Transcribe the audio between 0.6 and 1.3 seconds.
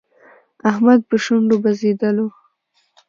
احمد په